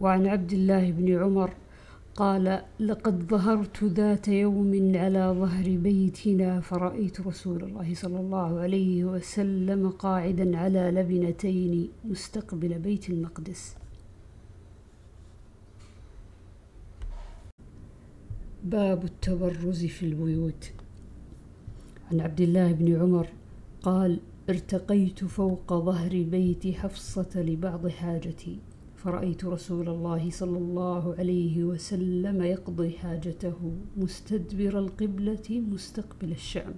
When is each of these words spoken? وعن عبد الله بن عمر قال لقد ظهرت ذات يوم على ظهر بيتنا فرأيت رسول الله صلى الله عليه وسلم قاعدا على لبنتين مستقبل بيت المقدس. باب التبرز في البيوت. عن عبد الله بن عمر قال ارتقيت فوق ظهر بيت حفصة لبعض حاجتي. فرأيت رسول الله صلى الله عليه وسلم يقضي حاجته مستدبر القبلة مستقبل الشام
وعن 0.00 0.26
عبد 0.26 0.52
الله 0.52 0.90
بن 0.90 1.22
عمر 1.22 1.50
قال 2.14 2.62
لقد 2.80 3.22
ظهرت 3.22 3.84
ذات 3.84 4.28
يوم 4.28 4.96
على 4.96 5.34
ظهر 5.38 5.76
بيتنا 5.76 6.60
فرأيت 6.60 7.20
رسول 7.20 7.64
الله 7.64 7.94
صلى 7.94 8.20
الله 8.20 8.60
عليه 8.60 9.04
وسلم 9.04 9.90
قاعدا 9.90 10.58
على 10.58 10.90
لبنتين 10.90 11.88
مستقبل 12.04 12.78
بيت 12.78 13.10
المقدس. 13.10 13.76
باب 18.64 19.04
التبرز 19.04 19.84
في 19.84 20.06
البيوت. 20.06 20.72
عن 22.12 22.20
عبد 22.20 22.40
الله 22.40 22.72
بن 22.72 23.00
عمر 23.00 23.26
قال 23.82 24.20
ارتقيت 24.48 25.24
فوق 25.24 25.74
ظهر 25.74 26.22
بيت 26.22 26.66
حفصة 26.66 27.30
لبعض 27.36 27.88
حاجتي. 27.88 28.58
فرأيت 29.04 29.44
رسول 29.44 29.88
الله 29.88 30.30
صلى 30.30 30.58
الله 30.58 31.14
عليه 31.18 31.64
وسلم 31.64 32.42
يقضي 32.42 32.90
حاجته 32.90 33.58
مستدبر 33.96 34.78
القبلة 34.78 35.48
مستقبل 35.72 36.30
الشام 36.32 36.74